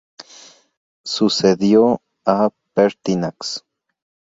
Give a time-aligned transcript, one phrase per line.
[1.05, 3.63] Sucedió a Pertinax.